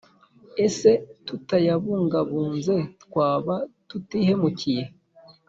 ese 0.65 0.89
tutayabungabunze 1.27 2.75
twaba 3.03 3.55
tutihemukiye? 3.87 4.83